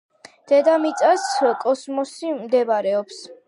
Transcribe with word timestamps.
დედამიწაწ 0.51 1.27
კოსმოსში 1.67 2.35
მდებარეობს 2.41 3.25